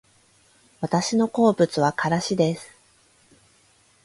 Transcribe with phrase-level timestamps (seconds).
[0.79, 2.71] 私の好物はからしです